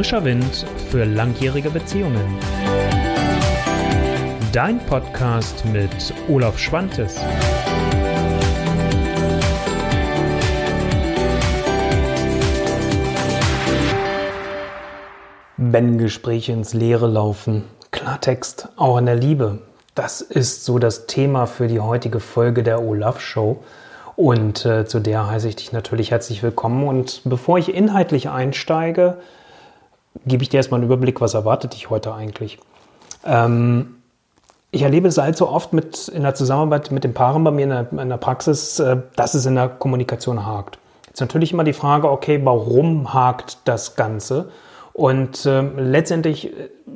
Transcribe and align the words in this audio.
Frischer 0.00 0.24
Wind 0.24 0.64
für 0.90 1.04
langjährige 1.04 1.68
Beziehungen. 1.68 2.38
Dein 4.50 4.78
Podcast 4.86 5.62
mit 5.66 5.90
Olaf 6.26 6.58
Schwantes. 6.58 7.20
Wenn 15.58 15.98
Gespräche 15.98 16.52
ins 16.52 16.72
Leere 16.72 17.06
laufen, 17.06 17.64
Klartext 17.90 18.70
auch 18.76 18.96
in 18.96 19.04
der 19.04 19.16
Liebe. 19.16 19.58
Das 19.94 20.22
ist 20.22 20.64
so 20.64 20.78
das 20.78 21.08
Thema 21.08 21.44
für 21.44 21.68
die 21.68 21.80
heutige 21.80 22.20
Folge 22.20 22.62
der 22.62 22.82
Olaf 22.82 23.20
Show. 23.20 23.62
Und 24.16 24.64
äh, 24.64 24.86
zu 24.86 24.98
der 25.00 25.30
heiße 25.30 25.46
ich 25.46 25.56
dich 25.56 25.72
natürlich 25.72 26.10
herzlich 26.10 26.42
willkommen. 26.42 26.88
Und 26.88 27.20
bevor 27.26 27.58
ich 27.58 27.74
inhaltlich 27.74 28.30
einsteige, 28.30 29.18
gebe 30.26 30.42
ich 30.42 30.48
dir 30.48 30.58
erstmal 30.58 30.80
einen 30.80 30.86
Überblick, 30.86 31.20
was 31.20 31.34
erwartet 31.34 31.74
dich 31.74 31.90
heute 31.90 32.14
eigentlich. 32.14 32.58
Ähm, 33.24 33.96
ich 34.72 34.82
erlebe 34.82 35.08
es 35.08 35.18
allzu 35.18 35.48
oft 35.48 35.72
mit, 35.72 36.08
in 36.08 36.22
der 36.22 36.34
Zusammenarbeit 36.34 36.90
mit 36.90 37.04
den 37.04 37.14
Paaren 37.14 37.42
bei 37.42 37.50
mir 37.50 37.62
in 37.64 37.70
der, 37.70 37.86
in 37.92 38.08
der 38.08 38.16
Praxis, 38.16 38.78
äh, 38.78 38.98
dass 39.16 39.34
es 39.34 39.46
in 39.46 39.56
der 39.56 39.68
Kommunikation 39.68 40.46
hakt. 40.46 40.78
Jetzt 41.08 41.20
natürlich 41.20 41.52
immer 41.52 41.64
die 41.64 41.72
Frage, 41.72 42.10
okay, 42.10 42.40
warum 42.44 43.12
hakt 43.12 43.58
das 43.64 43.96
Ganze? 43.96 44.50
Und 44.92 45.46
äh, 45.46 45.62
letztendlich 45.62 46.52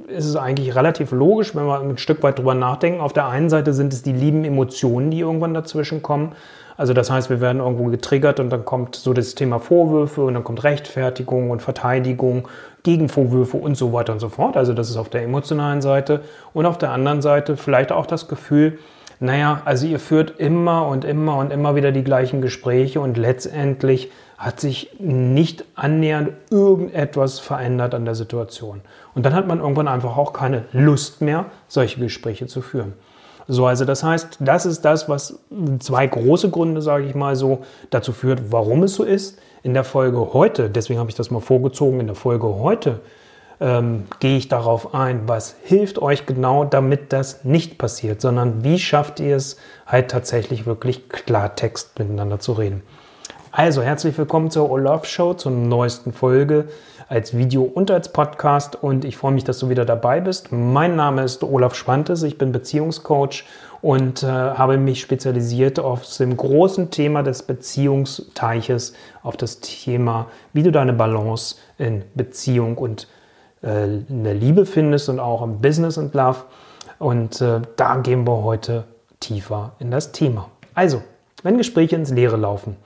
ist 0.08 0.26
es 0.26 0.36
eigentlich 0.36 0.74
relativ 0.74 1.10
logisch, 1.12 1.54
wenn 1.54 1.66
wir 1.66 1.80
ein 1.80 1.98
Stück 1.98 2.22
weit 2.22 2.38
drüber 2.38 2.54
nachdenken. 2.54 3.00
Auf 3.00 3.12
der 3.12 3.26
einen 3.26 3.48
Seite 3.48 3.72
sind 3.72 3.92
es 3.92 4.02
die 4.02 4.12
lieben 4.12 4.44
Emotionen, 4.44 5.10
die 5.10 5.20
irgendwann 5.20 5.54
dazwischen 5.54 6.02
kommen. 6.02 6.32
Also 6.76 6.92
das 6.92 7.10
heißt, 7.10 7.30
wir 7.30 7.40
werden 7.40 7.60
irgendwo 7.60 7.84
getriggert 7.84 8.40
und 8.40 8.50
dann 8.50 8.64
kommt 8.64 8.96
so 8.96 9.12
das 9.12 9.34
Thema 9.34 9.60
Vorwürfe 9.60 10.22
und 10.24 10.34
dann 10.34 10.44
kommt 10.44 10.64
Rechtfertigung 10.64 11.50
und 11.50 11.62
Verteidigung, 11.62 12.48
Gegenvorwürfe 12.84 13.56
und 13.56 13.76
so 13.76 13.92
weiter 13.92 14.12
und 14.12 14.20
so 14.20 14.28
fort. 14.28 14.56
Also 14.56 14.72
das 14.72 14.88
ist 14.88 14.96
auf 14.96 15.08
der 15.08 15.22
emotionalen 15.22 15.82
Seite. 15.82 16.20
Und 16.52 16.66
auf 16.66 16.78
der 16.78 16.92
anderen 16.92 17.22
Seite 17.22 17.56
vielleicht 17.56 17.90
auch 17.90 18.06
das 18.06 18.28
Gefühl, 18.28 18.78
naja, 19.20 19.62
also 19.64 19.86
ihr 19.86 19.98
führt 19.98 20.38
immer 20.38 20.86
und 20.86 21.04
immer 21.04 21.38
und 21.38 21.50
immer 21.50 21.74
wieder 21.74 21.92
die 21.92 22.04
gleichen 22.04 22.42
Gespräche 22.42 23.00
und 23.00 23.16
letztendlich 23.16 24.10
hat 24.36 24.60
sich 24.60 24.90
nicht 24.98 25.64
annähernd 25.74 26.30
irgendetwas 26.50 27.38
verändert 27.38 27.94
an 27.94 28.04
der 28.04 28.14
Situation. 28.14 28.82
Und 29.14 29.24
dann 29.24 29.34
hat 29.34 29.46
man 29.46 29.60
irgendwann 29.60 29.88
einfach 29.88 30.16
auch 30.16 30.32
keine 30.32 30.64
Lust 30.72 31.22
mehr, 31.22 31.46
solche 31.68 32.00
Gespräche 32.00 32.46
zu 32.46 32.60
führen. 32.60 32.92
So, 33.46 33.66
also 33.66 33.84
das 33.84 34.02
heißt, 34.02 34.38
das 34.40 34.66
ist 34.66 34.84
das, 34.84 35.08
was 35.08 35.38
zwei 35.78 36.06
große 36.06 36.50
Gründe, 36.50 36.82
sage 36.82 37.04
ich 37.04 37.14
mal 37.14 37.36
so, 37.36 37.62
dazu 37.90 38.12
führt, 38.12 38.52
warum 38.52 38.82
es 38.82 38.94
so 38.94 39.04
ist. 39.04 39.38
In 39.64 39.72
der 39.72 39.82
Folge 39.82 40.34
heute, 40.34 40.68
deswegen 40.68 41.00
habe 41.00 41.08
ich 41.08 41.16
das 41.16 41.30
mal 41.30 41.40
vorgezogen, 41.40 41.98
in 41.98 42.06
der 42.06 42.14
Folge 42.14 42.46
heute 42.46 43.00
ähm, 43.62 44.04
gehe 44.20 44.36
ich 44.36 44.48
darauf 44.48 44.92
ein, 44.92 45.26
was 45.26 45.56
hilft 45.62 46.02
euch 46.02 46.26
genau, 46.26 46.66
damit 46.66 47.14
das 47.14 47.44
nicht 47.44 47.78
passiert, 47.78 48.20
sondern 48.20 48.62
wie 48.62 48.78
schafft 48.78 49.20
ihr 49.20 49.36
es 49.36 49.56
halt 49.86 50.10
tatsächlich 50.10 50.66
wirklich 50.66 51.08
Klartext 51.08 51.98
miteinander 51.98 52.40
zu 52.40 52.52
reden. 52.52 52.82
Also 53.52 53.80
herzlich 53.80 54.18
willkommen 54.18 54.50
zur 54.50 54.70
Olaf 54.70 55.06
Show, 55.06 55.32
zur 55.32 55.52
neuesten 55.52 56.12
Folge 56.12 56.68
als 57.08 57.36
Video 57.36 57.62
und 57.62 57.90
als 57.90 58.10
Podcast 58.12 58.82
und 58.82 59.04
ich 59.04 59.16
freue 59.16 59.32
mich, 59.32 59.44
dass 59.44 59.58
du 59.58 59.68
wieder 59.68 59.84
dabei 59.84 60.20
bist. 60.20 60.52
Mein 60.52 60.96
Name 60.96 61.22
ist 61.22 61.42
Olaf 61.42 61.74
Schwantes, 61.74 62.22
ich 62.22 62.38
bin 62.38 62.52
Beziehungscoach 62.52 63.44
und 63.82 64.22
äh, 64.22 64.26
habe 64.26 64.78
mich 64.78 65.00
spezialisiert 65.00 65.78
auf 65.78 66.06
dem 66.16 66.36
großen 66.36 66.90
Thema 66.90 67.22
des 67.22 67.42
Beziehungsteiches, 67.42 68.94
auf 69.22 69.36
das 69.36 69.60
Thema, 69.60 70.26
wie 70.52 70.62
du 70.62 70.72
deine 70.72 70.94
Balance 70.94 71.56
in 71.76 72.02
Beziehung 72.14 72.78
und 72.78 73.08
äh, 73.62 73.84
in 73.84 74.24
der 74.24 74.34
Liebe 74.34 74.64
findest 74.64 75.08
und 75.08 75.20
auch 75.20 75.42
im 75.42 75.60
Business 75.60 75.98
und 75.98 76.14
Love. 76.14 76.44
Und 76.98 77.40
äh, 77.40 77.60
da 77.76 77.96
gehen 77.96 78.26
wir 78.26 78.42
heute 78.42 78.84
tiefer 79.20 79.72
in 79.78 79.90
das 79.90 80.12
Thema. 80.12 80.50
Also, 80.74 81.02
wenn 81.42 81.58
Gespräche 81.58 81.96
ins 81.96 82.10
Leere 82.10 82.36
laufen, 82.36 82.76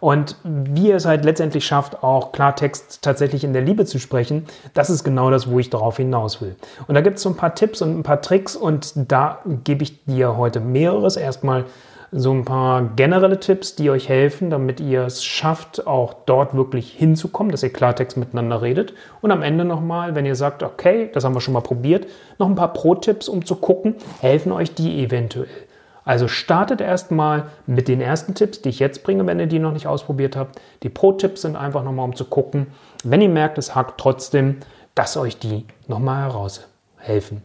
und 0.00 0.36
wie 0.44 0.88
ihr 0.88 0.96
es 0.96 1.06
halt 1.06 1.24
letztendlich 1.24 1.66
schafft, 1.66 2.02
auch 2.02 2.32
Klartext 2.32 3.02
tatsächlich 3.02 3.44
in 3.44 3.52
der 3.52 3.62
Liebe 3.62 3.84
zu 3.84 3.98
sprechen, 3.98 4.44
das 4.74 4.90
ist 4.90 5.04
genau 5.04 5.30
das, 5.30 5.50
wo 5.50 5.58
ich 5.58 5.70
darauf 5.70 5.96
hinaus 5.96 6.40
will. 6.40 6.56
Und 6.86 6.94
da 6.94 7.00
gibt 7.00 7.16
es 7.16 7.22
so 7.22 7.30
ein 7.30 7.36
paar 7.36 7.54
Tipps 7.54 7.82
und 7.82 7.98
ein 7.98 8.02
paar 8.02 8.22
Tricks 8.22 8.54
und 8.54 8.92
da 9.10 9.40
gebe 9.64 9.82
ich 9.82 10.04
dir 10.04 10.36
heute 10.36 10.60
mehreres. 10.60 11.16
Erstmal 11.16 11.64
so 12.10 12.32
ein 12.32 12.44
paar 12.44 12.82
generelle 12.96 13.38
Tipps, 13.38 13.74
die 13.74 13.90
euch 13.90 14.08
helfen, 14.08 14.50
damit 14.50 14.80
ihr 14.80 15.02
es 15.02 15.24
schafft, 15.24 15.86
auch 15.86 16.14
dort 16.26 16.54
wirklich 16.54 16.90
hinzukommen, 16.92 17.50
dass 17.50 17.62
ihr 17.62 17.72
Klartext 17.72 18.16
miteinander 18.16 18.62
redet. 18.62 18.94
Und 19.20 19.30
am 19.30 19.42
Ende 19.42 19.64
nochmal, 19.64 20.14
wenn 20.14 20.24
ihr 20.24 20.36
sagt, 20.36 20.62
okay, 20.62 21.10
das 21.12 21.24
haben 21.24 21.34
wir 21.34 21.40
schon 21.40 21.54
mal 21.54 21.60
probiert, 21.60 22.06
noch 22.38 22.48
ein 22.48 22.54
paar 22.54 22.72
Pro-Tipps, 22.72 23.28
um 23.28 23.44
zu 23.44 23.56
gucken, 23.56 23.96
helfen 24.20 24.52
euch 24.52 24.74
die 24.74 25.02
eventuell. 25.04 25.67
Also 26.08 26.26
startet 26.26 26.80
erstmal 26.80 27.50
mit 27.66 27.86
den 27.86 28.00
ersten 28.00 28.34
Tipps, 28.34 28.62
die 28.62 28.70
ich 28.70 28.78
jetzt 28.78 29.02
bringe, 29.02 29.26
wenn 29.26 29.38
ihr 29.38 29.46
die 29.46 29.58
noch 29.58 29.74
nicht 29.74 29.86
ausprobiert 29.86 30.36
habt. 30.36 30.58
Die 30.82 30.88
Pro-Tipps 30.88 31.42
sind 31.42 31.54
einfach 31.54 31.84
nochmal, 31.84 32.06
um 32.06 32.16
zu 32.16 32.24
gucken, 32.24 32.68
wenn 33.04 33.20
ihr 33.20 33.28
merkt, 33.28 33.58
es 33.58 33.74
hakt 33.74 34.00
trotzdem, 34.00 34.56
dass 34.94 35.18
euch 35.18 35.38
die 35.38 35.66
nochmal 35.86 36.22
heraushelfen. 36.22 37.42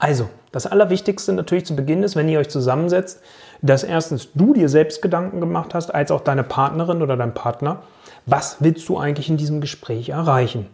Also, 0.00 0.28
das 0.50 0.66
Allerwichtigste 0.66 1.32
natürlich 1.32 1.64
zu 1.64 1.76
Beginn 1.76 2.02
ist, 2.02 2.16
wenn 2.16 2.28
ihr 2.28 2.40
euch 2.40 2.48
zusammensetzt, 2.48 3.20
dass 3.62 3.84
erstens 3.84 4.30
du 4.34 4.52
dir 4.52 4.68
selbst 4.68 5.00
Gedanken 5.00 5.38
gemacht 5.38 5.72
hast, 5.72 5.94
als 5.94 6.10
auch 6.10 6.22
deine 6.22 6.42
Partnerin 6.42 7.02
oder 7.02 7.16
dein 7.16 7.34
Partner, 7.34 7.84
was 8.24 8.56
willst 8.58 8.88
du 8.88 8.98
eigentlich 8.98 9.28
in 9.28 9.36
diesem 9.36 9.60
Gespräch 9.60 10.08
erreichen? 10.08 10.66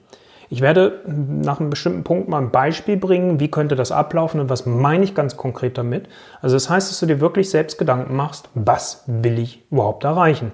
Ich 0.53 0.61
werde 0.61 1.01
nach 1.07 1.61
einem 1.61 1.71
bestimmten 1.71 2.05
Punkt 2.05 2.29
mal 2.29 2.37
ein 2.37 2.51
Beispiel 2.51 2.99
bringen, 2.99 3.41
wie 3.41 3.51
könnte 3.51 3.75
das 3.75 3.91
ablaufen 3.91 4.39
und 4.39 4.51
was 4.51 4.67
meine 4.67 5.03
ich 5.03 5.15
ganz 5.15 5.39
konkret 5.39 5.79
damit. 5.79 6.11
Also 6.43 6.57
das 6.57 6.69
heißt, 6.69 6.91
dass 6.91 7.01
du 7.01 7.07
dir 7.07 7.23
wirklich 7.23 7.49
selbst 7.49 7.79
Gedanken 7.79 8.15
machst, 8.15 8.51
was 8.53 9.03
will 9.07 9.39
ich 9.39 9.65
überhaupt 9.71 10.05
erreichen. 10.05 10.53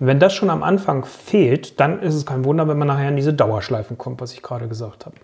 Und 0.00 0.08
wenn 0.08 0.18
das 0.18 0.34
schon 0.34 0.50
am 0.50 0.64
Anfang 0.64 1.04
fehlt, 1.04 1.78
dann 1.78 2.02
ist 2.02 2.16
es 2.16 2.26
kein 2.26 2.44
Wunder, 2.44 2.66
wenn 2.66 2.76
man 2.76 2.88
nachher 2.88 3.08
in 3.08 3.14
diese 3.14 3.32
Dauerschleifen 3.34 3.96
kommt, 3.96 4.20
was 4.20 4.32
ich 4.32 4.42
gerade 4.42 4.66
gesagt 4.66 5.06
habe. 5.06 5.14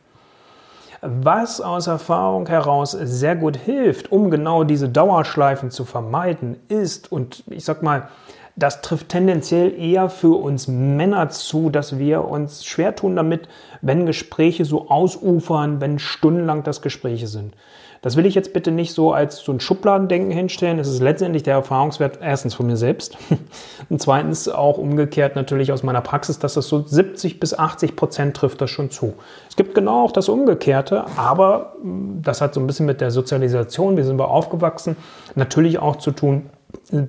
Was 1.00 1.61
aus 1.61 1.88
Erfahrung 1.88 2.47
heraus 2.47 2.93
sehr 2.93 3.34
gut 3.34 3.56
hilft, 3.56 4.12
um 4.12 4.31
genau 4.31 4.62
diese 4.62 4.88
Dauerschleifen 4.88 5.72
zu 5.72 5.84
vermeiden, 5.84 6.61
ist, 6.69 7.11
und 7.11 7.43
ich 7.50 7.65
sag 7.65 7.82
mal, 7.82 8.09
das 8.56 8.82
trifft 8.82 9.08
tendenziell 9.08 9.78
eher 9.78 10.10
für 10.10 10.38
uns 10.38 10.68
Männer 10.68 11.30
zu, 11.30 11.70
dass 11.70 11.98
wir 11.98 12.24
uns 12.24 12.64
schwer 12.64 12.94
tun 12.94 13.16
damit, 13.16 13.48
wenn 13.80 14.06
Gespräche 14.06 14.64
so 14.64 14.88
ausufern, 14.88 15.80
wenn 15.80 15.98
stundenlang 15.98 16.62
das 16.62 16.82
Gespräche 16.82 17.26
sind. 17.26 17.54
Das 18.02 18.16
will 18.16 18.26
ich 18.26 18.34
jetzt 18.34 18.52
bitte 18.52 18.72
nicht 18.72 18.94
so 18.94 19.12
als 19.12 19.38
so 19.38 19.52
ein 19.52 19.60
Schubladendenken 19.60 20.32
hinstellen. 20.32 20.80
Es 20.80 20.88
ist 20.88 21.00
letztendlich 21.00 21.44
der 21.44 21.54
Erfahrungswert 21.54 22.18
erstens 22.20 22.52
von 22.52 22.66
mir 22.66 22.76
selbst 22.76 23.16
und 23.88 24.02
zweitens 24.02 24.48
auch 24.48 24.76
umgekehrt 24.76 25.36
natürlich 25.36 25.70
aus 25.70 25.84
meiner 25.84 26.00
Praxis, 26.00 26.40
dass 26.40 26.54
das 26.54 26.66
so 26.66 26.82
70 26.84 27.38
bis 27.38 27.56
80 27.56 27.94
Prozent 27.94 28.36
trifft 28.36 28.60
das 28.60 28.70
schon 28.70 28.90
zu. 28.90 29.14
Es 29.48 29.54
gibt 29.54 29.76
genau 29.76 30.04
auch 30.04 30.10
das 30.10 30.28
Umgekehrte, 30.28 31.04
aber 31.16 31.74
hm, 31.80 32.22
das 32.22 32.40
hat 32.40 32.54
so 32.54 32.60
ein 32.60 32.66
bisschen 32.66 32.86
mit 32.86 33.00
der 33.00 33.12
Sozialisation, 33.12 33.96
wie 33.96 34.02
sind 34.02 34.19
wir 34.19 34.28
aufgewachsen, 34.28 34.96
natürlich 35.36 35.78
auch 35.78 35.94
zu 35.94 36.10
tun, 36.10 36.50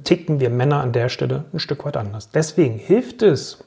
ticken 0.04 0.40
wir 0.40 0.50
Männer 0.50 0.82
an 0.82 0.92
der 0.92 1.10
Stelle 1.10 1.46
ein 1.54 1.60
Stück 1.60 1.86
weit 1.86 1.98
anders. 1.98 2.30
Deswegen 2.30 2.78
hilft 2.78 3.22
es, 3.22 3.64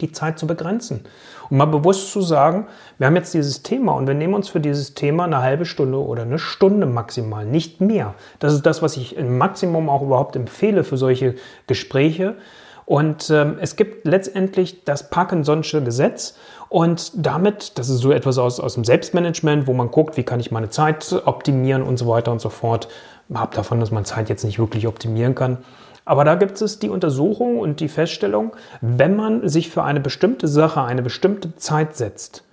die 0.00 0.12
Zeit 0.12 0.38
zu 0.38 0.46
begrenzen. 0.46 1.04
Und 1.50 1.56
mal 1.56 1.66
bewusst 1.66 2.12
zu 2.12 2.22
sagen, 2.22 2.66
wir 2.98 3.06
haben 3.06 3.16
jetzt 3.16 3.34
dieses 3.34 3.62
Thema 3.62 3.92
und 3.92 4.06
wir 4.06 4.14
nehmen 4.14 4.34
uns 4.34 4.48
für 4.48 4.60
dieses 4.60 4.94
Thema 4.94 5.24
eine 5.24 5.42
halbe 5.42 5.64
Stunde 5.64 5.98
oder 5.98 6.22
eine 6.22 6.38
Stunde 6.38 6.86
maximal, 6.86 7.44
nicht 7.44 7.80
mehr. 7.80 8.14
Das 8.38 8.52
ist 8.52 8.64
das, 8.64 8.82
was 8.82 8.96
ich 8.96 9.16
im 9.16 9.38
Maximum 9.38 9.88
auch 9.88 10.02
überhaupt 10.02 10.36
empfehle 10.36 10.84
für 10.84 10.96
solche 10.96 11.34
Gespräche. 11.66 12.36
Und 12.84 13.30
ähm, 13.30 13.58
es 13.60 13.76
gibt 13.76 14.06
letztendlich 14.06 14.84
das 14.84 15.12
Parkinson'sche 15.12 15.82
Gesetz 15.82 16.34
und 16.68 17.12
damit, 17.14 17.78
das 17.78 17.88
ist 17.88 17.98
so 17.98 18.12
etwas 18.12 18.38
aus, 18.38 18.58
aus 18.58 18.74
dem 18.74 18.84
Selbstmanagement, 18.84 19.66
wo 19.66 19.72
man 19.72 19.90
guckt, 19.90 20.16
wie 20.16 20.24
kann 20.24 20.40
ich 20.40 20.50
meine 20.50 20.70
Zeit 20.70 21.22
optimieren 21.26 21.82
und 21.82 21.98
so 21.98 22.08
weiter 22.08 22.32
und 22.32 22.40
so 22.40 22.48
fort 22.48 22.88
habe 23.34 23.54
davon, 23.54 23.80
dass 23.80 23.90
man 23.90 24.04
Zeit 24.04 24.28
jetzt 24.28 24.44
nicht 24.44 24.58
wirklich 24.58 24.86
optimieren 24.86 25.34
kann. 25.34 25.58
Aber 26.04 26.24
da 26.24 26.34
gibt 26.34 26.60
es 26.60 26.78
die 26.78 26.88
Untersuchung 26.88 27.58
und 27.58 27.80
die 27.80 27.88
Feststellung, 27.88 28.52
wenn 28.80 29.14
man 29.14 29.48
sich 29.48 29.70
für 29.70 29.84
eine 29.84 30.00
bestimmte 30.00 30.48
Sache 30.48 30.82
eine 30.82 31.02
bestimmte 31.02 31.54
Zeit 31.56 31.96
setzt, 31.96 32.44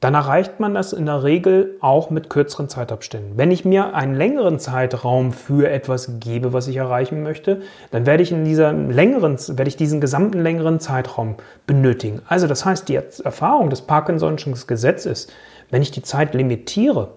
dann 0.00 0.14
erreicht 0.14 0.60
man 0.60 0.74
das 0.74 0.92
in 0.92 1.06
der 1.06 1.24
Regel 1.24 1.76
auch 1.80 2.10
mit 2.10 2.30
kürzeren 2.30 2.68
Zeitabständen. 2.68 3.36
Wenn 3.36 3.50
ich 3.50 3.64
mir 3.64 3.94
einen 3.96 4.14
längeren 4.14 4.60
Zeitraum 4.60 5.32
für 5.32 5.68
etwas 5.68 6.20
gebe, 6.20 6.52
was 6.52 6.68
ich 6.68 6.76
erreichen 6.76 7.24
möchte, 7.24 7.62
dann 7.90 8.06
werde 8.06 8.22
ich 8.22 8.30
in 8.30 8.44
dieser 8.44 8.72
längeren, 8.72 9.36
werde 9.48 9.68
ich 9.68 9.76
diesen 9.76 10.00
gesamten 10.00 10.40
längeren 10.40 10.78
Zeitraum 10.78 11.34
benötigen. 11.66 12.22
Also 12.28 12.46
das 12.46 12.64
heißt, 12.64 12.88
die 12.88 12.94
Erfahrung 12.94 13.70
des 13.70 13.88
Parkinson'schen 13.88 14.68
Gesetzes, 14.68 15.26
wenn 15.70 15.82
ich 15.82 15.90
die 15.90 16.02
Zeit 16.02 16.32
limitiere, 16.32 17.08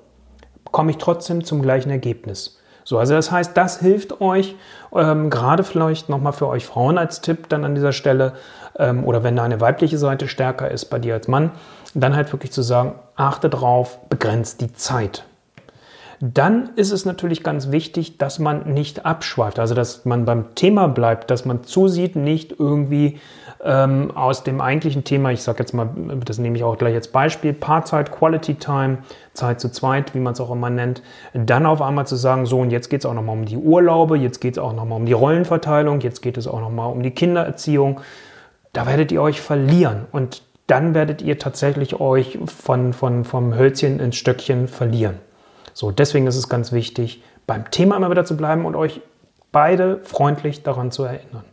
komme 0.72 0.90
ich 0.90 0.98
trotzdem 0.98 1.44
zum 1.44 1.62
gleichen 1.62 1.92
Ergebnis. 1.92 2.61
So, 2.84 2.98
also 2.98 3.14
das 3.14 3.32
heißt, 3.32 3.56
das 3.56 3.80
hilft 3.80 4.22
euch, 4.22 4.56
ähm, 4.94 5.30
gerade 5.30 5.64
vielleicht 5.64 6.10
nochmal 6.10 6.34
für 6.34 6.48
euch 6.48 6.66
Frauen 6.66 6.98
als 6.98 7.22
Tipp 7.22 7.50
dann 7.50 7.64
an 7.64 7.76
dieser 7.76 7.94
Stelle, 7.94 8.34
ähm, 8.78 9.06
oder 9.06 9.24
wenn 9.24 9.38
eine 9.40 9.62
weibliche 9.62 9.98
Seite 9.98 10.28
stärker 10.28 10.70
ist 10.72 10.86
bei 10.86 11.00
dir 11.00 11.14
als 11.14 11.28
Mann, 11.28 11.52
dann 11.94 12.16
halt 12.16 12.32
wirklich 12.32 12.52
zu 12.52 12.62
sagen, 12.62 12.96
achte 13.16 13.50
drauf, 13.50 14.00
begrenzt 14.10 14.62
die 14.62 14.74
Zeit. 14.74 15.26
Dann 16.24 16.70
ist 16.76 16.92
es 16.92 17.04
natürlich 17.04 17.42
ganz 17.42 17.72
wichtig, 17.72 18.20
dass 18.20 18.38
man 18.38 18.72
nicht 18.72 19.08
abschweift, 19.08 19.58
also 19.58 19.74
dass 19.74 20.06
man 20.06 20.24
beim 20.24 20.54
Thema 20.54 20.88
bleibt, 20.88 21.32
dass 21.32 21.46
man 21.46 21.64
zusieht, 21.64 22.16
nicht 22.16 22.60
irgendwie 22.60 23.20
ähm, 23.64 24.12
aus 24.16 24.44
dem 24.44 24.62
eigentlichen 24.62 25.04
Thema, 25.04 25.32
ich 25.32 25.42
sage 25.42 25.58
jetzt 25.60 25.74
mal, 25.74 25.90
das 26.24 26.38
nehme 26.38 26.56
ich 26.58 26.64
auch 26.64 26.78
gleich 26.78 26.94
als 26.94 27.08
Beispiel, 27.08 27.54
Paarzeit, 27.54 28.12
Quality 28.12 28.54
Time, 28.54 29.00
Zeit 29.34 29.60
zu 29.60 29.72
zweit, 29.72 30.14
wie 30.14 30.20
man 30.20 30.34
es 30.34 30.40
auch 30.40 30.52
immer 30.52 30.70
nennt, 30.70 31.02
dann 31.34 31.66
auf 31.66 31.82
einmal 31.82 32.06
zu 32.06 32.16
sagen, 32.16 32.46
so 32.46 32.60
und 32.60 32.70
jetzt 32.70 32.90
geht 32.90 33.00
es 33.00 33.08
auch 33.08 33.16
nochmal 33.16 33.36
um 33.36 33.46
die 33.46 33.58
Urlaube, 33.58 34.16
jetzt 34.16 34.42
geht 34.42 34.54
es 34.54 34.60
auch 34.60 34.74
nochmal 34.74 35.00
um 35.00 35.08
die 35.08 35.14
Rollenverteilung, 35.14 36.02
jetzt 36.02 36.22
geht 36.22 36.38
es 36.38 36.48
auch 36.48 36.62
nochmal 36.62 36.92
um 36.92 37.02
die 37.02 37.12
Kindererziehung, 37.12 38.00
da 38.74 38.86
werdet 38.86 39.12
ihr 39.12 39.24
euch 39.24 39.42
verlieren 39.42 40.06
und 40.12 40.44
dann 40.68 40.94
werdet 40.94 41.24
ihr 41.24 41.40
tatsächlich 41.40 42.00
euch 42.00 42.38
von, 42.46 42.94
von, 42.94 43.26
vom 43.26 43.58
Hölzchen 43.58 44.00
ins 44.00 44.18
Stöckchen 44.18 44.68
verlieren. 44.68 45.16
So, 45.74 45.92
deswegen 45.92 46.28
ist 46.28 46.36
es 46.36 46.50
ganz 46.50 46.72
wichtig, 46.72 47.24
beim 47.48 47.70
Thema 47.72 47.96
immer 47.96 48.12
wieder 48.12 48.26
zu 48.26 48.38
bleiben 48.38 48.66
und 48.66 48.76
euch 48.76 49.02
beide 49.52 50.00
freundlich 50.04 50.64
daran 50.64 50.92
zu 50.92 51.04
erinnern. 51.04 51.46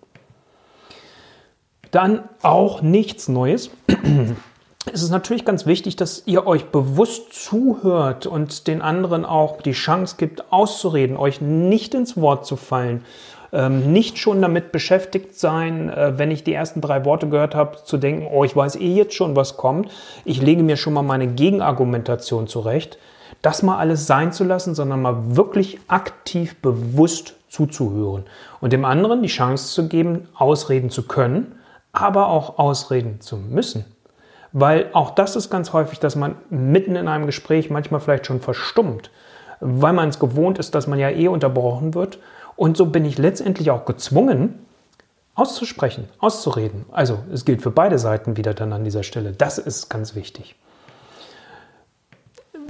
Dann 1.91 2.29
auch 2.43 2.83
nichts 2.83 3.29
Neues. 3.29 3.71
Es 4.91 5.03
ist 5.03 5.11
natürlich 5.11 5.45
ganz 5.45 5.67
wichtig, 5.67 5.97
dass 5.97 6.23
ihr 6.25 6.47
euch 6.47 6.67
bewusst 6.67 7.35
zuhört 7.35 8.27
und 8.27 8.67
den 8.69 8.81
anderen 8.81 9.27
auch 9.27 9.61
die 9.61 9.73
Chance 9.73 10.15
gibt, 10.17 10.51
auszureden, 10.51 11.19
euch 11.19 11.43
nicht 11.43 11.93
ins 11.93 12.19
Wort 12.19 12.47
zu 12.47 12.57
fallen, 12.57 13.05
ähm, 13.53 13.93
nicht 13.93 14.17
schon 14.17 14.41
damit 14.41 14.73
beschäftigt 14.73 15.39
sein, 15.39 15.91
äh, 15.91 16.17
wenn 16.17 16.31
ich 16.31 16.43
die 16.43 16.55
ersten 16.55 16.81
drei 16.81 17.05
Worte 17.05 17.29
gehört 17.29 17.55
habe, 17.55 17.79
zu 17.85 17.99
denken, 17.99 18.29
oh, 18.33 18.45
ich 18.45 18.57
weiß 18.57 18.77
eh 18.77 18.95
jetzt 18.95 19.15
schon, 19.15 19.37
was 19.37 19.59
kommt. 19.59 19.91
Ich 20.25 20.41
lege 20.41 20.63
mir 20.63 20.79
schon 20.79 20.95
mal 20.95 21.03
meine 21.03 21.27
Gegenargumentation 21.27 22.47
zurecht 22.47 22.99
das 23.43 23.63
mal 23.63 23.79
alles 23.79 24.07
sein 24.07 24.33
zu 24.33 24.45
lassen, 24.45 24.75
sondern 24.75 25.03
mal 25.03 25.37
wirklich 25.37 25.79
aktiv 25.89 26.57
bewusst 26.61 27.35
zuzuhören 27.49 28.25
und 28.61 28.73
dem 28.73 28.85
anderen 28.85 29.23
die 29.23 29.29
Chance 29.29 29.73
zu 29.73 29.89
geben, 29.89 30.29
ausreden 30.35 30.91
zu 30.91 31.07
können, 31.07 31.59
aber 31.93 32.29
auch 32.29 32.59
ausreden 32.59 33.21
zu 33.21 33.37
müssen. 33.37 33.85
Weil 34.53 34.91
auch 34.93 35.11
das 35.11 35.37
ist 35.37 35.51
ganz 35.51 35.73
häufig, 35.73 36.01
dass 36.01 36.17
man 36.17 36.37
mitten 36.51 36.97
in 36.97 37.09
einem 37.09 37.27
Gespräch 37.27 37.71
manchmal 37.71 38.01
vielleicht 38.01 38.27
schon 38.27 38.41
verstummt, 38.41 39.11
weil 39.61 39.93
man 39.93 40.09
es 40.09 40.19
gewohnt 40.19 40.59
ist, 40.59 40.75
dass 40.75 40.87
man 40.87 40.99
ja 40.99 41.11
eh 41.11 41.29
unterbrochen 41.29 41.95
wird. 41.95 42.19
Und 42.57 42.77
so 42.77 42.87
bin 42.87 43.05
ich 43.05 43.19
letztendlich 43.19 43.71
auch 43.71 43.85
gezwungen, 43.85 44.67
auszusprechen, 45.35 46.09
auszureden. 46.19 46.87
Also 46.91 47.21
es 47.33 47.45
gilt 47.45 47.63
für 47.63 47.71
beide 47.71 47.99
Seiten 47.99 48.37
wieder 48.37 48.55
dann 48.55 48.73
an 48.73 48.85
dieser 48.85 49.03
Stelle. 49.03 49.33
Das 49.33 49.59
ist 49.59 49.89
ganz 49.89 50.15
wichtig 50.15 50.57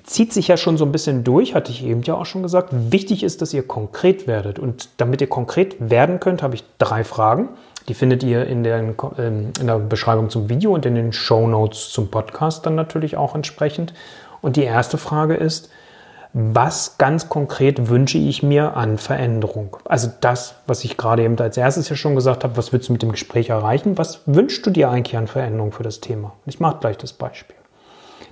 zieht 0.09 0.33
sich 0.33 0.49
ja 0.49 0.57
schon 0.57 0.79
so 0.79 0.87
ein 0.87 0.93
bisschen 0.93 1.23
durch, 1.23 1.55
hatte 1.55 1.71
ich 1.71 1.85
eben 1.85 2.03
ja 2.03 2.15
auch 2.15 2.25
schon 2.25 2.43
gesagt. 2.43 2.71
Wichtig 2.73 3.23
ist, 3.23 3.43
dass 3.43 3.53
ihr 3.53 3.67
konkret 3.67 4.27
werdet. 4.27 4.59
Und 4.59 4.89
damit 4.97 5.21
ihr 5.21 5.29
konkret 5.29 5.77
werden 5.79 6.19
könnt, 6.19 6.43
habe 6.43 6.55
ich 6.55 6.65
drei 6.79 7.05
Fragen. 7.05 7.51
Die 7.89 7.95
findet 7.95 8.23
ihr 8.23 8.47
in 8.47 8.65
der, 8.65 8.79
ähm, 9.19 9.53
in 9.61 9.67
der 9.67 9.79
Beschreibung 9.79 10.31
zum 10.31 10.49
Video 10.49 10.73
und 10.75 10.87
in 10.87 10.95
den 10.95 11.13
Show 11.13 11.47
Notes 11.47 11.91
zum 11.91 12.11
Podcast 12.11 12.65
dann 12.65 12.75
natürlich 12.75 13.17
auch 13.17 13.35
entsprechend. 13.35 13.93
Und 14.41 14.57
die 14.57 14.65
erste 14.65 14.97
Frage 14.97 15.35
ist, 15.35 15.71
was 16.33 16.97
ganz 16.99 17.29
konkret 17.29 17.89
wünsche 17.89 18.19
ich 18.19 18.43
mir 18.43 18.77
an 18.77 18.97
Veränderung? 18.97 19.77
Also 19.85 20.11
das, 20.21 20.55
was 20.67 20.85
ich 20.85 20.97
gerade 20.97 21.23
eben 21.23 21.39
als 21.39 21.57
erstes 21.57 21.89
ja 21.89 21.97
schon 21.97 22.15
gesagt 22.15 22.45
habe, 22.45 22.57
was 22.57 22.73
willst 22.73 22.89
du 22.89 22.93
mit 22.93 23.03
dem 23.03 23.13
Gespräch 23.13 23.51
erreichen? 23.51 23.99
Was 23.99 24.21
wünschst 24.27 24.65
du 24.65 24.71
dir 24.71 24.91
eigentlich 24.91 25.17
an 25.17 25.27
Veränderung 25.27 25.73
für 25.73 25.83
das 25.83 26.01
Thema? 26.01 26.33
Ich 26.47 26.61
mache 26.61 26.79
gleich 26.81 26.97
das 26.97 27.13
Beispiel. 27.13 27.58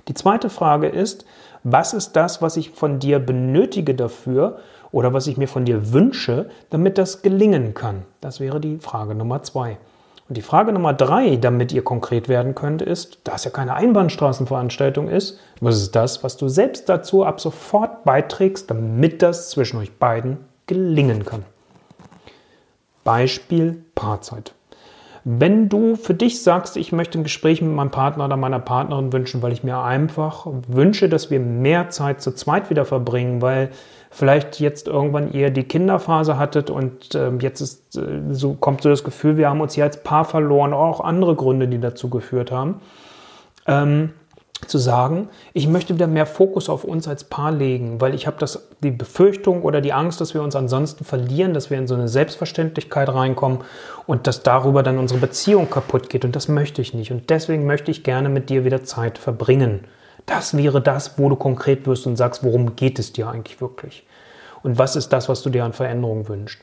Die 0.07 0.13
zweite 0.13 0.49
Frage 0.49 0.87
ist, 0.87 1.25
was 1.63 1.93
ist 1.93 2.13
das, 2.13 2.41
was 2.41 2.57
ich 2.57 2.71
von 2.71 2.99
dir 2.99 3.19
benötige 3.19 3.93
dafür 3.93 4.59
oder 4.91 5.13
was 5.13 5.27
ich 5.27 5.37
mir 5.37 5.47
von 5.47 5.65
dir 5.65 5.91
wünsche, 5.91 6.49
damit 6.69 6.97
das 6.97 7.21
gelingen 7.21 7.73
kann? 7.73 8.03
Das 8.21 8.39
wäre 8.39 8.59
die 8.59 8.77
Frage 8.77 9.15
Nummer 9.15 9.43
zwei. 9.43 9.77
Und 10.29 10.35
die 10.35 10.41
Frage 10.41 10.73
Nummer 10.73 10.93
drei, 10.93 11.37
damit 11.37 11.71
ihr 11.71 11.83
konkret 11.83 12.27
werden 12.27 12.53
könnt, 12.53 12.81
ist, 12.81 13.19
da 13.23 13.35
es 13.35 13.45
ja 13.45 13.51
keine 13.51 13.75
Einbahnstraßenveranstaltung 13.75 15.07
ist, 15.07 15.39
was 15.61 15.77
ist 15.77 15.95
das, 15.95 16.23
was 16.23 16.35
du 16.35 16.49
selbst 16.49 16.89
dazu 16.89 17.23
ab 17.23 17.39
sofort 17.39 18.03
beiträgst, 18.03 18.69
damit 18.69 19.21
das 19.21 19.49
zwischen 19.49 19.77
euch 19.77 19.93
beiden 19.97 20.37
gelingen 20.67 21.25
kann? 21.25 21.43
Beispiel 23.05 23.85
Paarzeit. 23.95 24.53
Wenn 25.29 25.67
du 25.67 25.97
für 25.97 26.13
dich 26.13 26.41
sagst, 26.41 26.77
ich 26.77 26.93
möchte 26.93 27.19
ein 27.19 27.23
Gespräch 27.23 27.61
mit 27.61 27.73
meinem 27.73 27.91
Partner 27.91 28.23
oder 28.23 28.37
meiner 28.37 28.59
Partnerin 28.59 29.11
wünschen, 29.11 29.41
weil 29.41 29.51
ich 29.51 29.61
mir 29.61 29.77
einfach 29.79 30.47
wünsche, 30.69 31.09
dass 31.09 31.29
wir 31.29 31.41
mehr 31.41 31.89
Zeit 31.89 32.21
zu 32.21 32.31
zweit 32.31 32.69
wieder 32.69 32.85
verbringen, 32.85 33.41
weil 33.41 33.71
vielleicht 34.09 34.61
jetzt 34.61 34.87
irgendwann 34.87 35.33
ihr 35.33 35.49
die 35.49 35.65
Kinderphase 35.65 36.37
hattet 36.37 36.69
und 36.69 37.13
äh, 37.13 37.29
jetzt 37.41 37.59
ist, 37.59 37.97
äh, 37.97 38.21
so 38.31 38.53
kommt 38.53 38.81
so 38.81 38.87
das 38.87 39.03
Gefühl, 39.03 39.35
wir 39.35 39.49
haben 39.49 39.59
uns 39.59 39.73
hier 39.73 39.83
als 39.83 40.01
Paar 40.01 40.23
verloren, 40.23 40.71
auch 40.71 41.01
andere 41.01 41.35
Gründe, 41.35 41.67
die 41.67 41.81
dazu 41.81 42.09
geführt 42.09 42.49
haben. 42.49 42.79
Ähm, 43.65 44.13
zu 44.65 44.77
sagen, 44.77 45.29
ich 45.53 45.67
möchte 45.67 45.93
wieder 45.93 46.07
mehr 46.07 46.25
Fokus 46.25 46.67
auf 46.69 46.83
uns 46.83 47.07
als 47.07 47.23
Paar 47.23 47.51
legen, 47.51 48.01
weil 48.01 48.15
ich 48.15 48.25
habe 48.25 48.43
die 48.81 48.91
Befürchtung 48.91 49.61
oder 49.61 49.81
die 49.81 49.93
Angst, 49.93 50.19
dass 50.19 50.33
wir 50.33 50.41
uns 50.41 50.55
ansonsten 50.55 51.05
verlieren, 51.05 51.53
dass 51.53 51.69
wir 51.69 51.77
in 51.77 51.87
so 51.87 51.93
eine 51.93 52.07
Selbstverständlichkeit 52.07 53.09
reinkommen 53.09 53.59
und 54.07 54.25
dass 54.25 54.43
darüber 54.43 54.83
dann 54.83 54.97
unsere 54.97 55.19
Beziehung 55.19 55.69
kaputt 55.69 56.09
geht 56.09 56.25
und 56.25 56.35
das 56.35 56.47
möchte 56.47 56.81
ich 56.81 56.93
nicht 56.93 57.11
und 57.11 57.29
deswegen 57.29 57.65
möchte 57.65 57.91
ich 57.91 58.03
gerne 58.03 58.29
mit 58.29 58.49
dir 58.49 58.65
wieder 58.65 58.83
Zeit 58.83 59.17
verbringen. 59.17 59.85
Das 60.25 60.57
wäre 60.57 60.81
das, 60.81 61.17
wo 61.17 61.29
du 61.29 61.35
konkret 61.35 61.85
wirst 61.85 62.07
und 62.07 62.17
sagst, 62.17 62.43
worum 62.43 62.75
geht 62.75 62.99
es 62.99 63.13
dir 63.13 63.29
eigentlich 63.29 63.61
wirklich? 63.61 64.05
Und 64.63 64.77
was 64.77 64.95
ist 64.95 65.09
das, 65.09 65.29
was 65.29 65.43
du 65.43 65.49
dir 65.49 65.63
an 65.63 65.73
Veränderungen 65.73 66.27
wünschst? 66.27 66.59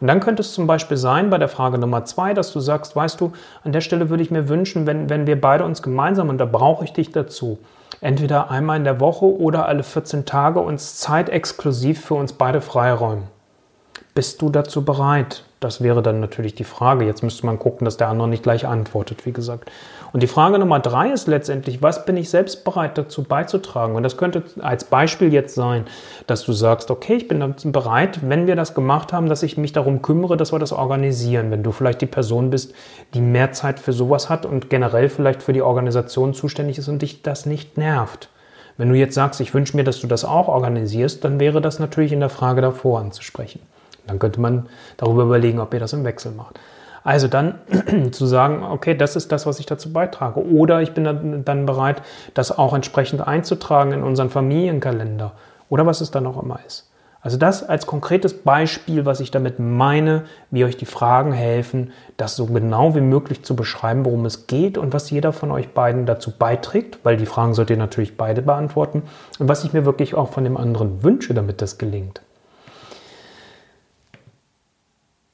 Und 0.00 0.08
dann 0.08 0.20
könnte 0.20 0.42
es 0.42 0.52
zum 0.52 0.66
Beispiel 0.66 0.96
sein, 0.96 1.30
bei 1.30 1.38
der 1.38 1.48
Frage 1.48 1.78
Nummer 1.78 2.04
zwei, 2.04 2.34
dass 2.34 2.52
du 2.52 2.60
sagst, 2.60 2.96
weißt 2.96 3.20
du, 3.20 3.32
an 3.64 3.72
der 3.72 3.80
Stelle 3.80 4.10
würde 4.10 4.22
ich 4.22 4.30
mir 4.30 4.48
wünschen, 4.48 4.86
wenn, 4.86 5.08
wenn 5.08 5.26
wir 5.26 5.40
beide 5.40 5.64
uns 5.64 5.82
gemeinsam, 5.82 6.28
und 6.28 6.38
da 6.38 6.44
brauche 6.44 6.84
ich 6.84 6.92
dich 6.92 7.12
dazu, 7.12 7.58
entweder 8.00 8.50
einmal 8.50 8.76
in 8.76 8.84
der 8.84 9.00
Woche 9.00 9.24
oder 9.24 9.66
alle 9.66 9.82
14 9.82 10.24
Tage 10.26 10.60
uns 10.60 10.96
Zeit 10.96 11.28
exklusiv 11.28 12.04
für 12.04 12.14
uns 12.14 12.32
beide 12.32 12.60
freiräumen. 12.60 13.35
Bist 14.16 14.40
du 14.40 14.48
dazu 14.48 14.82
bereit? 14.82 15.44
Das 15.60 15.82
wäre 15.82 16.00
dann 16.00 16.20
natürlich 16.20 16.54
die 16.54 16.64
Frage. 16.64 17.04
Jetzt 17.04 17.22
müsste 17.22 17.44
man 17.44 17.58
gucken, 17.58 17.84
dass 17.84 17.98
der 17.98 18.08
andere 18.08 18.28
nicht 18.28 18.42
gleich 18.42 18.66
antwortet, 18.66 19.26
wie 19.26 19.32
gesagt. 19.32 19.70
Und 20.14 20.22
die 20.22 20.26
Frage 20.26 20.58
Nummer 20.58 20.80
drei 20.80 21.10
ist 21.10 21.28
letztendlich, 21.28 21.82
was 21.82 22.06
bin 22.06 22.16
ich 22.16 22.30
selbst 22.30 22.64
bereit 22.64 22.96
dazu 22.96 23.24
beizutragen? 23.24 23.94
Und 23.94 24.04
das 24.04 24.16
könnte 24.16 24.42
als 24.62 24.84
Beispiel 24.84 25.34
jetzt 25.34 25.54
sein, 25.54 25.84
dass 26.26 26.44
du 26.44 26.54
sagst, 26.54 26.90
okay, 26.90 27.16
ich 27.16 27.28
bin 27.28 27.54
bereit, 27.66 28.20
wenn 28.22 28.46
wir 28.46 28.56
das 28.56 28.72
gemacht 28.72 29.12
haben, 29.12 29.28
dass 29.28 29.42
ich 29.42 29.58
mich 29.58 29.74
darum 29.74 30.00
kümmere, 30.00 30.38
dass 30.38 30.50
wir 30.50 30.58
das 30.58 30.72
organisieren. 30.72 31.50
Wenn 31.50 31.62
du 31.62 31.70
vielleicht 31.70 32.00
die 32.00 32.06
Person 32.06 32.48
bist, 32.48 32.72
die 33.12 33.20
mehr 33.20 33.52
Zeit 33.52 33.78
für 33.78 33.92
sowas 33.92 34.30
hat 34.30 34.46
und 34.46 34.70
generell 34.70 35.10
vielleicht 35.10 35.42
für 35.42 35.52
die 35.52 35.60
Organisation 35.60 36.32
zuständig 36.32 36.78
ist 36.78 36.88
und 36.88 37.02
dich 37.02 37.20
das 37.20 37.44
nicht 37.44 37.76
nervt. 37.76 38.30
Wenn 38.78 38.88
du 38.88 38.94
jetzt 38.94 39.14
sagst, 39.14 39.42
ich 39.42 39.52
wünsche 39.52 39.76
mir, 39.76 39.84
dass 39.84 40.00
du 40.00 40.06
das 40.06 40.24
auch 40.24 40.48
organisierst, 40.48 41.22
dann 41.22 41.38
wäre 41.38 41.60
das 41.60 41.78
natürlich 41.80 42.12
in 42.12 42.20
der 42.20 42.30
Frage 42.30 42.62
davor 42.62 43.00
anzusprechen. 43.00 43.60
Dann 44.06 44.18
könnte 44.18 44.40
man 44.40 44.68
darüber 44.96 45.24
überlegen, 45.24 45.60
ob 45.60 45.74
ihr 45.74 45.80
das 45.80 45.92
im 45.92 46.04
Wechsel 46.04 46.32
macht. 46.32 46.58
Also 47.06 47.28
dann 47.28 47.60
zu 48.10 48.26
sagen, 48.26 48.64
okay, 48.64 48.96
das 48.96 49.14
ist 49.14 49.30
das, 49.30 49.46
was 49.46 49.60
ich 49.60 49.66
dazu 49.66 49.92
beitrage. 49.92 50.44
Oder 50.44 50.82
ich 50.82 50.92
bin 50.92 51.04
dann, 51.44 51.66
bereit, 51.66 52.02
das 52.34 52.56
auch 52.56 52.74
entsprechend 52.74 53.26
einzutragen 53.26 53.92
in 53.92 54.02
unseren 54.02 54.28
Familienkalender. 54.28 55.32
Oder 55.68 55.86
was 55.86 56.00
es 56.00 56.10
dann 56.10 56.26
auch 56.26 56.42
immer 56.42 56.58
ist. 56.66 56.90
Also 57.20 57.38
das 57.38 57.62
als 57.64 57.86
konkretes 57.86 58.42
Beispiel, 58.42 59.04
was 59.04 59.18
ich 59.18 59.32
damit 59.32 59.58
meine, 59.58 60.24
wie 60.50 60.64
euch 60.64 60.76
die 60.76 60.86
Fragen 60.86 61.32
helfen, 61.32 61.92
das 62.16 62.36
so 62.36 62.46
genau 62.46 62.94
wie 62.94 63.00
möglich 63.00 63.44
zu 63.44 63.56
beschreiben, 63.56 64.04
worum 64.04 64.24
es 64.26 64.46
geht 64.46 64.78
und 64.78 64.92
was 64.92 65.10
jeder 65.10 65.32
von 65.32 65.50
euch 65.50 65.74
beiden 65.74 66.06
dazu 66.06 66.30
beiträgt, 66.30 67.00
weil 67.02 67.16
die 67.16 67.26
Fragen 67.26 67.54
sollt 67.54 67.70
ihr 67.70 67.76
natürlich 67.76 68.16
beide 68.16 68.42
beantworten 68.42 69.02
und 69.40 69.48
was 69.48 69.64
ich 69.64 69.72
mir 69.72 69.84
wirklich 69.84 70.14
auch 70.14 70.30
von 70.30 70.44
dem 70.44 70.56
anderen 70.56 71.02
wünsche, 71.02 71.34
damit 71.34 71.62
das 71.62 71.78
gelingt. 71.78 72.20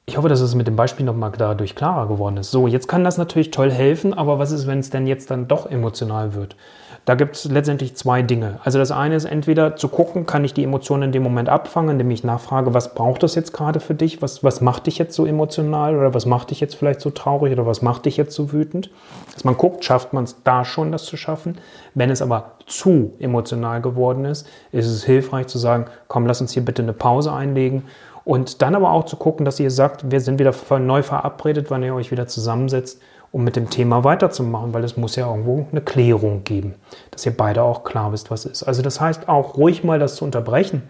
Ich 0.05 0.17
hoffe, 0.17 0.27
dass 0.27 0.41
es 0.41 0.53
mit 0.53 0.67
dem 0.67 0.75
Beispiel 0.75 1.05
nochmal 1.05 1.31
dadurch 1.37 1.75
klarer 1.75 2.07
geworden 2.07 2.35
ist. 2.35 2.51
So, 2.51 2.67
jetzt 2.67 2.89
kann 2.89 3.05
das 3.05 3.17
natürlich 3.17 3.51
toll 3.51 3.71
helfen, 3.71 4.13
aber 4.13 4.37
was 4.37 4.51
ist, 4.51 4.67
wenn 4.67 4.79
es 4.79 4.89
denn 4.89 5.07
jetzt 5.07 5.31
dann 5.31 5.47
doch 5.47 5.71
emotional 5.71 6.33
wird? 6.33 6.57
Da 7.05 7.15
gibt 7.15 7.35
es 7.35 7.45
letztendlich 7.45 7.95
zwei 7.95 8.21
Dinge. 8.21 8.59
Also 8.63 8.79
das 8.79 8.91
eine 8.91 9.15
ist 9.15 9.25
entweder 9.25 9.75
zu 9.75 9.87
gucken, 9.89 10.25
kann 10.25 10.43
ich 10.45 10.53
die 10.53 10.63
Emotionen 10.63 11.03
in 11.03 11.11
dem 11.13 11.23
Moment 11.23 11.49
abfangen, 11.49 11.91
indem 11.91 12.11
ich 12.11 12.23
nachfrage, 12.23 12.73
was 12.73 12.93
braucht 12.93 13.23
das 13.23 13.35
jetzt 13.35 13.53
gerade 13.53 13.79
für 13.81 13.93
dich? 13.93 14.21
Was, 14.21 14.43
was 14.43 14.61
macht 14.61 14.87
dich 14.87 14.97
jetzt 14.97 15.15
so 15.15 15.25
emotional 15.25 15.97
oder 15.97 16.13
was 16.13 16.25
macht 16.25 16.51
dich 16.51 16.59
jetzt 16.61 16.75
vielleicht 16.75 17.01
so 17.01 17.09
traurig 17.09 17.51
oder 17.53 17.65
was 17.65 17.81
macht 17.81 18.05
dich 18.05 18.15
jetzt 18.15 18.35
so 18.35 18.53
wütend? 18.53 18.89
Dass 19.33 19.43
man 19.43 19.57
guckt, 19.57 19.83
schafft 19.83 20.13
man 20.13 20.25
es 20.25 20.43
da 20.43 20.63
schon, 20.63 20.93
das 20.93 21.03
zu 21.05 21.17
schaffen. 21.17 21.57
Wenn 21.93 22.09
es 22.09 22.21
aber 22.21 22.53
zu 22.67 23.13
emotional 23.19 23.81
geworden 23.81 24.23
ist, 24.23 24.47
ist 24.71 24.87
es 24.87 25.03
hilfreich 25.03 25.47
zu 25.47 25.57
sagen, 25.57 25.85
komm, 26.07 26.25
lass 26.25 26.39
uns 26.39 26.53
hier 26.53 26.63
bitte 26.63 26.83
eine 26.83 26.93
Pause 26.93 27.33
einlegen 27.33 27.83
und 28.25 28.61
dann 28.61 28.75
aber 28.75 28.91
auch 28.91 29.05
zu 29.05 29.17
gucken, 29.17 29.45
dass 29.45 29.59
ihr 29.59 29.71
sagt, 29.71 30.11
wir 30.11 30.21
sind 30.21 30.39
wieder 30.39 30.53
neu 30.79 31.03
verabredet, 31.03 31.69
wann 31.69 31.83
ihr 31.83 31.93
euch 31.93 32.11
wieder 32.11 32.27
zusammensetzt 32.27 32.99
um 33.33 33.43
mit 33.43 33.55
dem 33.55 33.71
Thema 33.71 34.03
weiterzumachen, 34.03 34.75
weil 34.75 34.83
es 34.83 34.95
muss 34.95 35.15
ja 35.15 35.27
irgendwo 35.27 35.65
eine 35.71 35.81
Klärung 35.81 36.43
geben, 36.43 36.75
dass 37.09 37.25
ihr 37.25 37.35
beide 37.35 37.63
auch 37.63 37.83
klar 37.83 38.13
wisst, 38.13 38.29
was 38.29 38.45
ist. 38.45 38.61
Also 38.61 38.83
das 38.83 39.01
heißt 39.01 39.27
auch 39.27 39.57
ruhig 39.57 39.83
mal 39.83 39.97
das 39.97 40.15
zu 40.15 40.23
unterbrechen. 40.23 40.83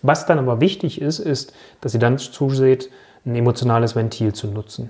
Was 0.00 0.24
dann 0.24 0.38
aber 0.38 0.60
wichtig 0.60 1.00
ist, 1.02 1.18
ist, 1.18 1.52
dass 1.82 1.92
ihr 1.92 2.00
dann 2.00 2.16
zuseht, 2.16 2.88
ein 3.26 3.36
emotionales 3.36 3.96
Ventil 3.96 4.32
zu 4.32 4.46
nutzen. 4.46 4.88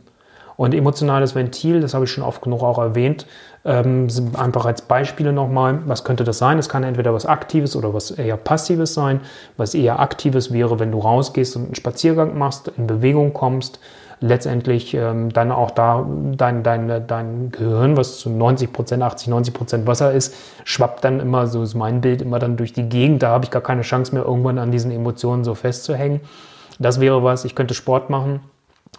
Und 0.60 0.74
emotionales 0.74 1.34
Ventil, 1.34 1.80
das 1.80 1.94
habe 1.94 2.04
ich 2.04 2.10
schon 2.10 2.22
oft 2.22 2.42
genug 2.42 2.62
auch 2.62 2.76
erwähnt, 2.76 3.24
ähm, 3.64 4.08
einfach 4.36 4.66
als 4.66 4.82
Beispiele 4.82 5.32
nochmal, 5.32 5.78
was 5.86 6.04
könnte 6.04 6.22
das 6.22 6.36
sein? 6.36 6.58
Es 6.58 6.68
kann 6.68 6.84
entweder 6.84 7.14
was 7.14 7.24
Aktives 7.24 7.76
oder 7.76 7.94
was 7.94 8.10
eher 8.10 8.36
Passives 8.36 8.92
sein. 8.92 9.22
Was 9.56 9.72
eher 9.72 10.00
Aktives 10.00 10.52
wäre, 10.52 10.78
wenn 10.78 10.92
du 10.92 10.98
rausgehst 10.98 11.56
und 11.56 11.64
einen 11.64 11.74
Spaziergang 11.76 12.36
machst, 12.36 12.70
in 12.76 12.86
Bewegung 12.86 13.32
kommst, 13.32 13.80
letztendlich 14.20 14.92
ähm, 14.92 15.32
dann 15.32 15.50
auch 15.50 15.70
da 15.70 16.06
dein, 16.36 16.62
dein, 16.62 17.06
dein 17.06 17.50
Gehirn, 17.52 17.96
was 17.96 18.18
zu 18.18 18.28
90 18.28 18.70
Prozent, 18.70 19.02
80, 19.02 19.28
90 19.28 19.54
Prozent 19.54 19.86
Wasser 19.86 20.12
ist, 20.12 20.34
schwappt 20.64 21.02
dann 21.04 21.20
immer, 21.20 21.46
so 21.46 21.62
ist 21.62 21.74
mein 21.74 22.02
Bild, 22.02 22.20
immer 22.20 22.38
dann 22.38 22.58
durch 22.58 22.74
die 22.74 22.86
Gegend. 22.86 23.22
Da 23.22 23.30
habe 23.30 23.46
ich 23.46 23.50
gar 23.50 23.62
keine 23.62 23.80
Chance 23.80 24.14
mehr, 24.14 24.26
irgendwann 24.26 24.58
an 24.58 24.70
diesen 24.70 24.90
Emotionen 24.90 25.42
so 25.42 25.54
festzuhängen. 25.54 26.20
Das 26.78 27.00
wäre 27.00 27.24
was, 27.24 27.46
ich 27.46 27.54
könnte 27.54 27.72
Sport 27.72 28.10
machen. 28.10 28.40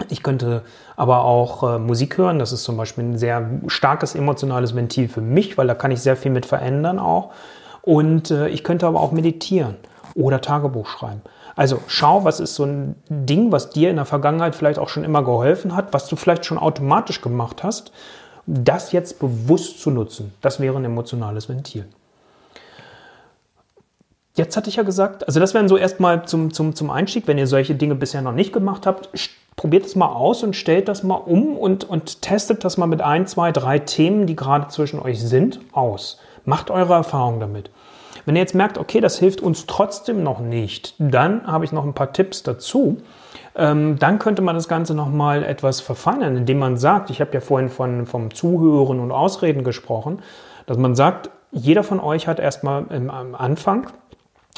Ich 0.10 0.24
könnte 0.24 0.63
aber 0.95 1.24
auch 1.24 1.63
äh, 1.63 1.79
Musik 1.79 2.17
hören. 2.17 2.39
Das 2.39 2.51
ist 2.51 2.63
zum 2.63 2.77
Beispiel 2.77 3.03
ein 3.03 3.17
sehr 3.17 3.50
starkes 3.67 4.15
emotionales 4.15 4.75
Ventil 4.75 5.07
für 5.07 5.21
mich, 5.21 5.57
weil 5.57 5.67
da 5.67 5.75
kann 5.75 5.91
ich 5.91 6.01
sehr 6.01 6.15
viel 6.15 6.31
mit 6.31 6.45
verändern 6.45 7.00
auch. 7.00 7.31
Und 7.81 8.31
äh, 8.31 8.48
ich 8.50 8.63
könnte 8.63 8.88
aber 8.88 9.00
auch 9.00 9.12
meditieren 9.12 9.75
oder 10.15 10.41
Tagebuch 10.41 10.88
schreiben. 10.88 11.21
Also 11.55 11.79
schau, 11.88 12.24
was 12.24 12.39
ist 12.39 12.55
so 12.55 12.65
ein 12.65 12.95
Ding, 13.10 13.51
was 13.51 13.69
dir 13.69 13.89
in 13.89 13.98
der 13.98 14.05
Vergangenheit 14.05 14.55
vielleicht 14.55 14.79
auch 14.79 14.89
schon 14.89 15.03
immer 15.03 15.24
geholfen 15.24 15.75
hat, 15.75 15.93
was 15.93 16.07
du 16.07 16.15
vielleicht 16.15 16.45
schon 16.45 16.57
automatisch 16.57 17.21
gemacht 17.21 17.63
hast, 17.63 17.91
das 18.45 18.91
jetzt 18.91 19.19
bewusst 19.19 19.81
zu 19.81 19.91
nutzen. 19.91 20.33
Das 20.41 20.60
wäre 20.60 20.77
ein 20.77 20.86
emotionales 20.86 21.50
Ventil. 21.50 21.86
Jetzt 24.36 24.55
hatte 24.55 24.69
ich 24.69 24.77
ja 24.77 24.83
gesagt, 24.83 25.27
also 25.27 25.39
das 25.39 25.53
wären 25.53 25.67
so 25.67 25.75
erstmal 25.75 26.25
zum, 26.25 26.53
zum, 26.53 26.74
zum 26.74 26.89
Einstieg, 26.89 27.27
wenn 27.27 27.38
ihr 27.38 27.48
solche 27.48 27.75
Dinge 27.75 27.95
bisher 27.95 28.21
noch 28.21 28.31
nicht 28.31 28.53
gemacht 28.53 28.88
habt, 28.88 29.10
probiert 29.55 29.86
es 29.86 29.96
mal 29.96 30.08
aus 30.13 30.43
und 30.43 30.55
stellt 30.55 30.88
das 30.88 31.03
mal 31.03 31.15
um 31.15 31.58
und, 31.58 31.84
und 31.84 32.22
testet 32.22 32.63
das 32.63 32.77
mal 32.77 32.88
mit 32.88 33.01
ein, 33.01 33.27
zwei, 33.27 33.51
drei 33.51 33.79
Themen, 33.79 34.25
die 34.25 34.36
gerade 34.36 34.67
zwischen 34.70 35.00
euch 35.00 35.22
sind, 35.22 35.60
aus. 35.72 36.20
Macht 36.46 36.72
eure 36.72 36.93
Erfahrung 36.93 37.39
damit. 37.39 37.70
Wenn 38.25 38.36
ihr 38.36 38.41
jetzt 38.41 38.55
merkt, 38.55 38.77
okay, 38.77 39.01
das 39.01 39.20
hilft 39.20 39.41
uns 39.41 39.65
trotzdem 39.65 40.24
noch 40.24 40.39
nicht, 40.39 40.96
dann 41.00 41.48
habe 41.48 41.65
ich 41.65 41.72
noch 41.72 41.86
ein 41.86 41.93
paar 41.93 42.13
Tipps 42.13 42.43
dazu. 42.43 42.98
Ähm, 43.55 43.98
dann 44.00 44.20
könnte 44.20 44.41
man 44.41 44.55
das 44.55 44.67
Ganze 44.67 44.93
nochmal 44.93 45.43
etwas 45.43 45.81
verfeinern, 45.81 46.38
indem 46.38 46.60
man 46.60 46.77
sagt, 46.77 47.10
ich 47.10 47.20
habe 47.20 47.34
ja 47.34 47.41
vorhin 47.41 47.70
von, 47.70 48.05
vom 48.05 48.34
Zuhören 48.34 49.00
und 49.00 49.12
Ausreden 49.12 49.63
gesprochen, 49.63 50.22
dass 50.67 50.77
man 50.77 50.96
sagt, 50.96 51.29
jeder 51.51 51.84
von 51.84 52.00
euch 52.00 52.27
hat 52.27 52.39
erstmal 52.39 52.86
am 52.89 53.36
Anfang 53.36 53.88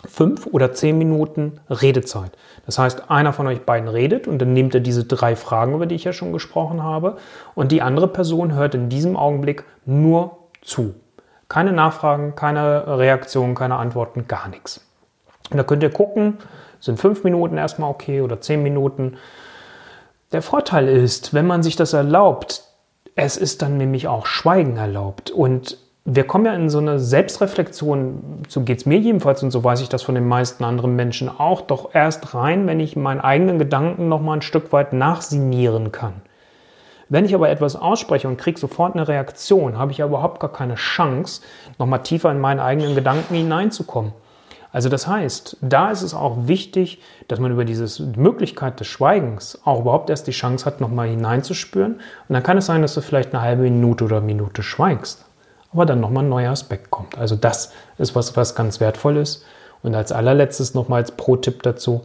fünf 0.05 0.48
oder 0.48 0.74
zehn 0.74 0.98
Minuten 0.98 1.60
Redezeit. 1.69 2.31
Das 2.65 2.77
heißt, 2.77 3.10
einer 3.10 3.33
von 3.33 3.48
euch 3.48 3.62
beiden 3.62 3.88
redet 3.88 4.27
und 4.27 4.39
dann 4.39 4.53
nehmt 4.53 4.74
ihr 4.74 4.81
diese 4.81 5.05
drei 5.05 5.36
Fragen, 5.36 5.74
über 5.74 5.86
die 5.86 5.95
ich 5.95 6.03
ja 6.03 6.13
schon 6.13 6.33
gesprochen 6.33 6.83
habe, 6.83 7.17
und 7.55 7.72
die 7.72 7.81
andere 7.81 8.07
Person 8.07 8.53
hört 8.53 8.75
in 8.75 8.89
diesem 8.89 9.15
Augenblick 9.15 9.63
nur 9.86 10.38
zu. 10.62 10.95
Keine 11.50 11.72
Nachfragen, 11.72 12.36
keine 12.36 12.98
Reaktionen, 12.98 13.55
keine 13.55 13.75
Antworten, 13.75 14.27
gar 14.27 14.48
nichts. 14.48 14.81
Und 15.51 15.57
da 15.57 15.63
könnt 15.63 15.83
ihr 15.83 15.91
gucken, 15.91 16.38
sind 16.79 17.00
fünf 17.00 17.24
Minuten 17.24 17.57
erstmal 17.57 17.89
okay 17.89 18.22
oder 18.22 18.41
zehn 18.41 18.63
Minuten. 18.63 19.17
Der 20.31 20.41
Vorteil 20.41 20.88
ist, 20.88 21.33
wenn 21.33 21.45
man 21.45 21.63
sich 21.63 21.75
das 21.75 21.93
erlaubt, 21.93 22.63
es 23.15 23.38
ist 23.38 23.62
dann 23.62 23.77
nämlich 23.77 24.07
auch 24.07 24.25
Schweigen 24.25 24.77
erlaubt. 24.77 25.29
Und 25.31 25.77
wir 26.05 26.25
kommen 26.25 26.45
ja 26.45 26.53
in 26.53 26.69
so 26.69 26.79
eine 26.79 27.00
Selbstreflexion, 27.00 28.43
so 28.50 28.62
geht 28.62 28.79
es 28.79 28.86
mir 28.86 28.98
jedenfalls 29.00 29.41
und 29.41 29.51
so 29.51 29.63
weiß 29.63 29.79
ich 29.81 29.89
das 29.89 30.01
von 30.01 30.15
den 30.15 30.27
meisten 30.27 30.65
anderen 30.65 30.95
Menschen 30.98 31.29
auch, 31.29 31.62
doch 31.62 31.95
erst 31.95 32.33
rein, 32.33 32.67
wenn 32.67 32.81
ich 32.81 32.98
meinen 32.98 33.22
eigenen 33.22 33.57
Gedanken 33.57 34.10
nochmal 34.10 34.38
ein 34.38 34.41
Stück 34.41 34.74
weit 34.74 34.91
nachsinieren 34.91 35.93
kann. 35.93 36.15
Wenn 37.07 37.25
ich 37.25 37.36
aber 37.36 37.50
etwas 37.50 37.75
ausspreche 37.75 38.27
und 38.27 38.38
kriege 38.38 38.60
sofort 38.60 38.95
eine 38.95 39.07
Reaktion, 39.07 39.77
habe 39.77 39.91
ich 39.91 40.00
ja 40.00 40.05
überhaupt 40.05 40.39
gar 40.41 40.51
keine 40.51 40.75
Chance, 40.75 41.41
nochmal 41.77 42.03
tiefer 42.03 42.31
in 42.31 42.39
meinen 42.39 42.60
eigenen 42.60 42.95
Gedanken 42.95 43.36
hineinzukommen. 43.36 44.13
Also 44.74 44.89
das 44.89 45.07
heißt, 45.07 45.57
da 45.62 45.91
ist 45.91 46.01
es 46.01 46.15
auch 46.15 46.48
wichtig, 46.48 47.00
dass 47.27 47.39
man 47.39 47.51
über 47.51 47.63
diese 47.63 48.03
Möglichkeit 48.17 48.79
des 48.79 48.88
Schweigens 48.88 49.62
auch 49.63 49.81
überhaupt 49.81 50.10
erst 50.10 50.25
die 50.25 50.31
Chance 50.31 50.65
hat, 50.65 50.81
nochmal 50.81 51.10
hineinzuspüren. 51.10 51.93
Und 51.93 52.33
dann 52.33 52.41
kann 52.41 52.57
es 52.57 52.65
sein, 52.65 52.81
dass 52.81 52.95
du 52.95 53.01
vielleicht 53.01 53.33
eine 53.33 53.43
halbe 53.43 53.62
Minute 53.62 54.03
oder 54.03 54.19
Minute 54.19 54.63
schweigst, 54.63 55.25
aber 55.74 55.86
dann 55.86 56.00
nochmal 56.00 56.24
ein 56.24 56.30
neuer 56.30 56.51
Aspekt 56.51 56.92
kommt. 56.92 57.18
Also 57.18 57.36
das 57.36 57.72
ist 57.98 58.15
was, 58.15 58.38
was 58.38 58.56
ganz 58.56 58.80
wertvoll 58.80 59.18
ist. 59.18 59.46
Und 59.82 59.96
als 59.96 60.12
allerletztes 60.12 60.74
nochmal 60.74 61.01
als 61.01 61.12
Pro-Tipp 61.12 61.63
dazu, 61.63 62.01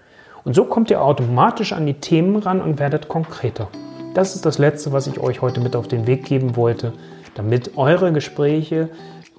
Und 0.45 0.55
so 0.55 0.65
kommt 0.65 0.91
ihr 0.91 1.03
automatisch 1.03 1.73
an 1.73 1.87
die 1.87 1.95
Themen 1.95 2.37
ran 2.37 2.61
und 2.61 2.81
werdet 2.81 3.09
konkreter. 3.09 3.69
Das 4.15 4.35
ist 4.35 4.45
das 4.45 4.59
Letzte, 4.59 4.93
was 4.93 5.07
ich 5.07 5.21
euch 5.21 5.41
heute 5.41 5.61
mit 5.61 5.75
auf 5.75 5.89
den 5.89 6.07
Weg 6.07 6.25
geben 6.25 6.55
wollte, 6.57 6.93
damit 7.35 7.79
eure 7.79 8.13
Gespräche 8.13 8.91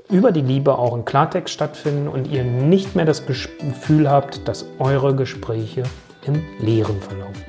über 0.10 0.32
die 0.32 0.42
Liebe 0.42 0.78
auch 0.78 0.96
in 0.96 1.06
Klartext 1.06 1.54
stattfinden 1.54 2.08
und 2.08 2.28
ihr 2.28 2.44
nicht 2.44 2.96
mehr 2.96 3.06
das 3.06 3.26
Gefühl 3.26 4.10
habt, 4.10 4.48
dass 4.48 4.66
eure 4.80 5.16
Gespräche 5.16 5.84
im 6.26 6.42
Leeren 6.60 7.00
verlaufen. 7.02 7.44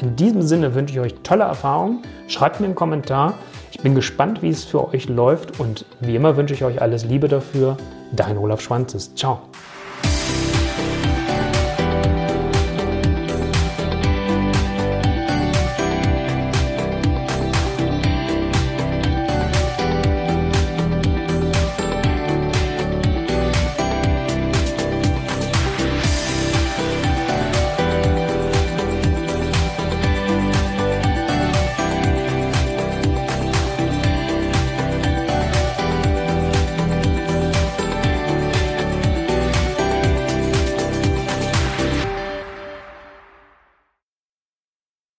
In 0.00 0.16
diesem 0.16 0.42
Sinne 0.42 0.74
wünsche 0.74 0.94
ich 0.94 1.00
euch 1.00 1.14
tolle 1.22 1.44
Erfahrungen. 1.44 2.02
Schreibt 2.26 2.58
mir 2.58 2.66
einen 2.66 2.74
Kommentar. 2.74 3.34
Ich 3.70 3.78
bin 3.78 3.94
gespannt, 3.94 4.42
wie 4.42 4.48
es 4.48 4.64
für 4.64 4.88
euch 4.88 5.08
läuft 5.08 5.60
und 5.60 5.86
wie 6.00 6.16
immer 6.16 6.36
wünsche 6.36 6.54
ich 6.54 6.64
euch 6.64 6.82
alles 6.82 7.04
Liebe 7.04 7.28
dafür. 7.28 7.76
Dein 8.10 8.36
Olaf 8.36 8.60
Schwanzes. 8.60 9.14
Ciao. 9.14 9.51